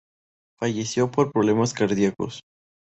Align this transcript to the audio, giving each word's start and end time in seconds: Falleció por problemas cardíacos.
Falleció 0.59 1.11
por 1.11 1.31
problemas 1.31 1.75
cardíacos. 1.75 2.39